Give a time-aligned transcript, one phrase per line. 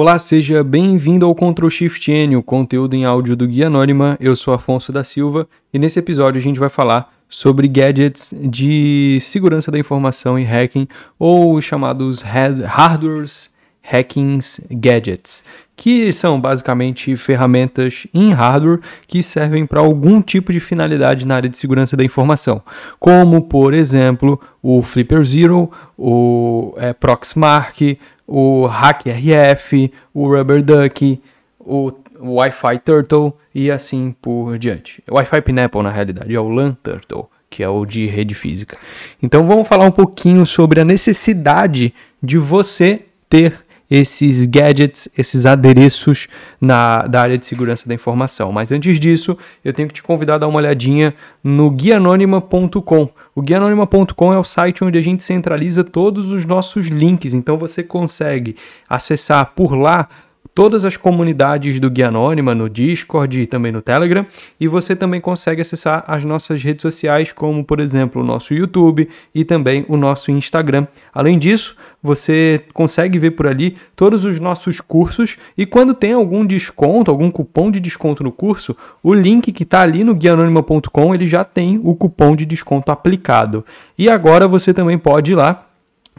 [0.00, 4.16] Olá, seja bem-vindo ao Ctrl Shift N, o conteúdo em áudio do Guia Anônima.
[4.20, 9.18] Eu sou Afonso da Silva e nesse episódio a gente vai falar sobre gadgets de
[9.20, 10.86] segurança da informação e hacking,
[11.18, 15.42] ou chamados hardwares hackings gadgets,
[15.74, 18.78] que são basicamente ferramentas em hardware
[19.08, 22.62] que servem para algum tipo de finalidade na área de segurança da informação,
[23.00, 27.98] como por exemplo o Flipper Zero, o é, Proxmark,
[28.28, 31.18] o HackRF, o Rubber Duck,
[31.58, 31.90] o
[32.20, 35.02] Wi-Fi Turtle e assim por diante.
[35.10, 38.76] Wi-Fi Pineapple na realidade é o LAN Turtle, que é o de rede física.
[39.22, 46.28] Então vamos falar um pouquinho sobre a necessidade de você ter esses gadgets, esses adereços
[46.60, 48.52] na, da área de segurança da informação.
[48.52, 53.08] Mas antes disso, eu tenho que te convidar a dar uma olhadinha no guianônima.com.
[53.34, 57.82] O guianônima.com é o site onde a gente centraliza todos os nossos links, então você
[57.82, 58.56] consegue
[58.88, 60.08] acessar por lá
[60.58, 64.26] todas as comunidades do Guia Anônima no Discord e também no Telegram,
[64.58, 69.08] e você também consegue acessar as nossas redes sociais, como por exemplo o nosso YouTube
[69.32, 70.88] e também o nosso Instagram.
[71.14, 76.44] Além disso, você consegue ver por ali todos os nossos cursos e quando tem algum
[76.44, 81.28] desconto, algum cupom de desconto no curso, o link que está ali no guianônima.com ele
[81.28, 83.64] já tem o cupom de desconto aplicado.
[83.96, 85.67] E agora você também pode ir lá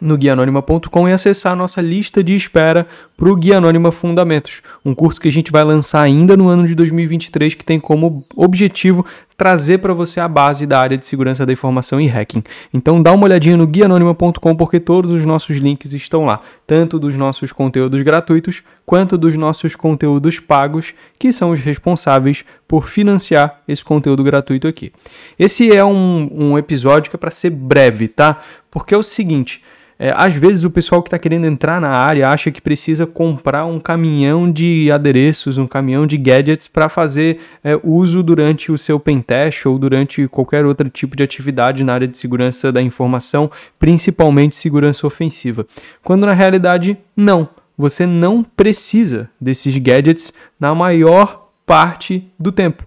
[0.01, 4.95] no guianônima.com e acessar a nossa lista de espera para o Guia Anônima Fundamentos, um
[4.95, 9.05] curso que a gente vai lançar ainda no ano de 2023 que tem como objetivo
[9.39, 12.43] trazer para você a base da área de segurança da informação e hacking.
[12.73, 17.15] Então dá uma olhadinha no guianônima.com porque todos os nossos links estão lá, tanto dos
[17.15, 23.83] nossos conteúdos gratuitos quanto dos nossos conteúdos pagos, que são os responsáveis por financiar esse
[23.83, 24.91] conteúdo gratuito aqui.
[25.37, 28.41] Esse é um, um episódio que é para ser breve, tá?
[28.69, 29.63] Porque é o seguinte,
[30.01, 33.65] é, às vezes o pessoal que está querendo entrar na área acha que precisa comprar
[33.65, 38.97] um caminhão de adereços, um caminhão de gadgets para fazer é, uso durante o seu
[38.97, 44.55] pentest ou durante qualquer outro tipo de atividade na área de segurança da informação, principalmente
[44.55, 45.67] segurança ofensiva.
[46.01, 47.49] Quando na realidade, não.
[47.77, 52.85] Você não precisa desses gadgets na maior parte do tempo.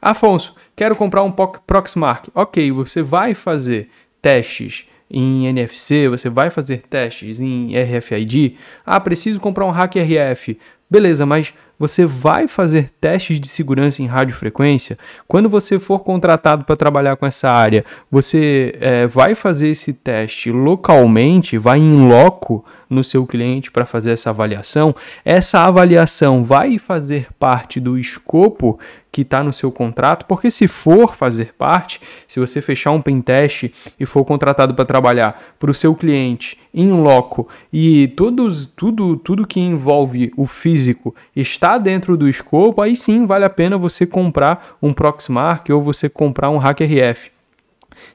[0.00, 2.28] Afonso, quero comprar um Proxmark.
[2.34, 3.90] Ok, você vai fazer
[4.22, 8.56] testes em NFC, você vai fazer testes em RFID.
[8.84, 10.58] Ah, preciso comprar um hack RF.
[10.90, 14.98] Beleza, mas você vai fazer testes de segurança em radiofrequência?
[15.28, 20.50] Quando você for contratado para trabalhar com essa área, você é, vai fazer esse teste
[20.50, 24.94] localmente, vai em loco no seu cliente para fazer essa avaliação?
[25.24, 28.78] Essa avaliação vai fazer parte do escopo
[29.16, 31.98] que está no seu contrato, porque se for fazer parte,
[32.28, 36.90] se você fechar um pentest e for contratado para trabalhar para o seu cliente em
[36.90, 43.26] loco e todos, tudo, tudo que envolve o físico está dentro do escopo, aí sim
[43.26, 47.30] vale a pena você comprar um Proxmark ou você comprar um HackRF.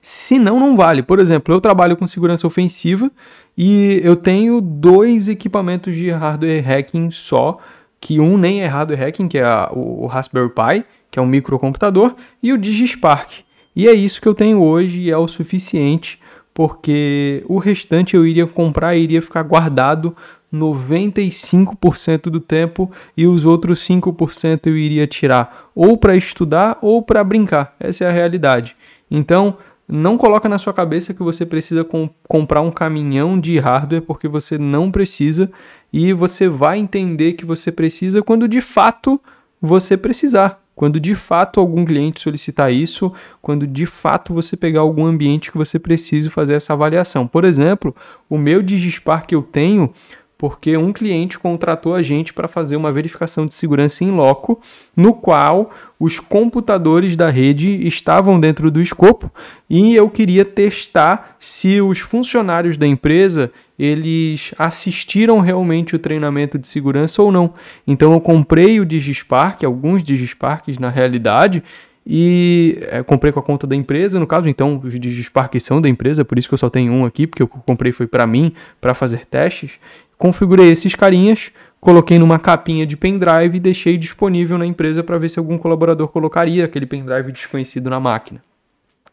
[0.02, 1.04] Se não, não vale.
[1.04, 3.12] Por exemplo, eu trabalho com segurança ofensiva
[3.58, 7.60] e eu tenho dois equipamentos de hardware hacking só
[8.00, 11.28] que um nem é hardware hacking, que é a, o Raspberry Pi, que é um
[11.28, 13.44] microcomputador, e o DigiSpark.
[13.76, 16.20] E é isso que eu tenho hoje e é o suficiente,
[16.54, 20.16] porque o restante eu iria comprar e iria ficar guardado
[20.54, 27.24] 95% do tempo e os outros 5% eu iria tirar ou para estudar ou para
[27.24, 27.76] brincar.
[27.80, 28.76] Essa é a realidade.
[29.10, 29.58] Então,
[29.88, 34.28] não coloca na sua cabeça que você precisa com, comprar um caminhão de hardware porque
[34.28, 35.52] você não precisa
[35.92, 39.20] e você vai entender que você precisa quando de fato
[39.62, 40.62] você precisar.
[40.74, 45.58] Quando de fato algum cliente solicitar isso, quando de fato você pegar algum ambiente que
[45.58, 47.28] você precise fazer essa avaliação.
[47.28, 47.96] Por exemplo,
[48.30, 49.94] o meu Digispar que eu tenho,
[50.42, 54.60] porque um cliente contratou a gente para fazer uma verificação de segurança em loco,
[54.98, 55.70] no qual
[56.00, 59.32] os computadores da rede estavam dentro do escopo
[59.70, 66.68] e eu queria testar se os funcionários da empresa eles assistiram realmente o treinamento de
[66.68, 67.54] segurança ou não.
[67.86, 71.62] Então eu comprei o DigiSpark, alguns DigiSparks na realidade,
[72.06, 75.88] e é, comprei com a conta da empresa, no caso, então os DigiSpark são da
[75.88, 78.54] empresa, por isso que eu só tenho um aqui, porque eu comprei foi para mim,
[78.80, 79.80] para fazer testes
[80.22, 85.30] configurei esses carinhas, coloquei numa capinha de pendrive e deixei disponível na empresa para ver
[85.30, 88.40] se algum colaborador colocaria aquele pendrive desconhecido na máquina.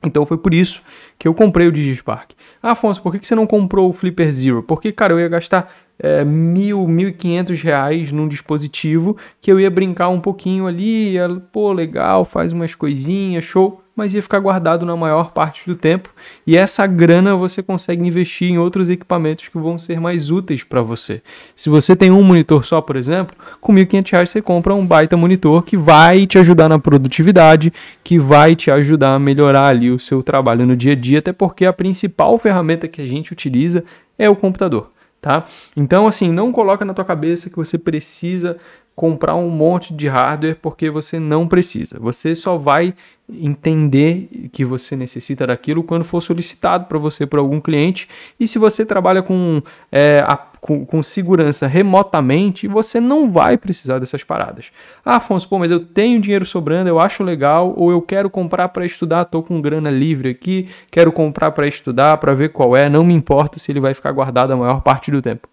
[0.05, 0.83] Então foi por isso
[1.19, 2.33] que eu comprei o Digispark.
[2.63, 4.63] Ah, Afonso, por que você não comprou o Flipper Zero?
[4.63, 9.59] Porque, cara, eu ia gastar é, mil, mil e quinhentos reais num dispositivo que eu
[9.59, 13.83] ia brincar um pouquinho ali, ia, pô, legal, faz umas coisinhas, show.
[13.97, 16.11] mas ia ficar guardado na maior parte do tempo.
[16.47, 20.81] E essa grana você consegue investir em outros equipamentos que vão ser mais úteis para
[20.81, 21.21] você.
[21.57, 25.17] Se você tem um monitor só, por exemplo, com R$ 1.500 você compra um baita
[25.17, 27.73] monitor que vai te ajudar na produtividade,
[28.05, 31.33] que vai te ajudar a melhorar ali o seu trabalho no dia a dia, até
[31.33, 33.83] porque a principal ferramenta que a gente utiliza
[34.17, 35.45] é o computador tá?
[35.77, 38.59] Então, assim, não coloca na tua cabeça que você precisa
[38.99, 42.01] comprar um monte de hardware porque você não precisa.
[42.01, 42.93] Você só vai
[43.33, 48.09] entender que você necessita daquilo quando for solicitado para você por algum cliente.
[48.41, 49.63] E se você trabalha com,
[49.93, 54.73] é, a, com, com, segurança remotamente, você não vai precisar dessas paradas.
[55.05, 58.69] Ah, Afonso, pô, mas eu tenho dinheiro sobrando, eu acho legal, ou eu quero comprar
[58.71, 62.89] para estudar, estou com grana livre aqui, quero comprar para estudar, para ver qual é,
[62.89, 65.47] não me importa se ele vai ficar guardado a maior parte do tempo.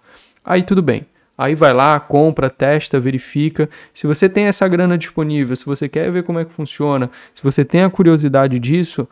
[0.43, 1.05] Aí tudo bem.
[1.37, 3.69] Aí vai lá, compra, testa, verifica.
[3.93, 7.43] Se você tem essa grana disponível, se você quer ver como é que funciona, se
[7.43, 9.07] você tem a curiosidade disso,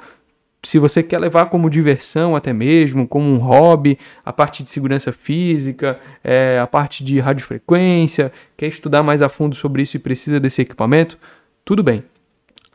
[0.64, 5.12] se você quer levar como diversão até mesmo, como um hobby, a parte de segurança
[5.12, 10.40] física, é, a parte de radiofrequência, quer estudar mais a fundo sobre isso e precisa
[10.40, 11.18] desse equipamento,
[11.66, 12.04] tudo bem.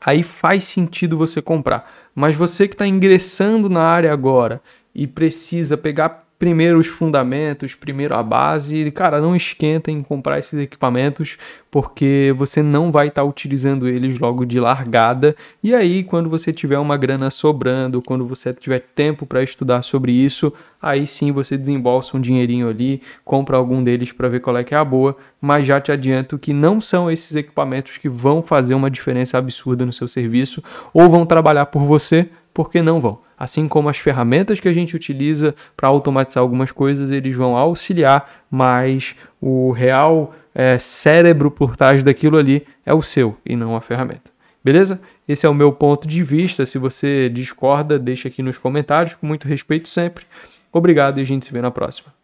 [0.01, 1.91] Aí faz sentido você comprar.
[2.15, 4.61] Mas você que está ingressando na área agora
[4.95, 8.91] e precisa pegar primeiro os fundamentos, primeiro a base.
[8.93, 11.37] Cara, não esquenta em comprar esses equipamentos,
[11.71, 15.35] porque você não vai estar tá utilizando eles logo de largada.
[15.63, 20.13] E aí, quando você tiver uma grana sobrando, quando você tiver tempo para estudar sobre
[20.13, 24.63] isso, aí sim você desembolsa um dinheirinho ali, compra algum deles para ver qual é
[24.63, 25.17] que é a boa.
[25.41, 29.85] Mas já te adianto que não são esses equipamentos que vão fazer uma diferença absurda
[29.85, 30.63] no seu serviço
[30.95, 33.28] ou vão trabalhar por você, porque não vão.
[33.39, 38.45] Assim como as ferramentas que a gente utiliza para automatizar algumas coisas, eles vão auxiliar,
[38.51, 43.81] mas o real é, cérebro por trás daquilo ali é o seu e não a
[43.81, 44.31] ferramenta.
[44.65, 45.01] Beleza?
[45.27, 46.67] Esse é o meu ponto de vista.
[46.67, 50.27] Se você discorda, deixa aqui nos comentários, com muito respeito sempre.
[50.73, 52.18] Obrigado e a gente se vê na próxima.